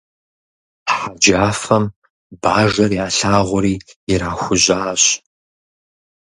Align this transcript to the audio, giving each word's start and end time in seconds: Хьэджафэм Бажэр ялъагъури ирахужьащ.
Хьэджафэм 0.95 1.83
Бажэр 2.41 2.91
ялъагъури 3.05 3.75
ирахужьащ. 4.11 5.03